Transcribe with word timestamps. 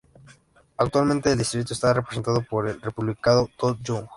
Actualmente 0.77 1.31
el 1.31 1.37
distrito 1.37 1.75
está 1.75 1.93
representado 1.93 2.41
por 2.41 2.67
el 2.67 2.81
Republicano 2.81 3.47
Todd 3.55 3.77
Young. 3.83 4.07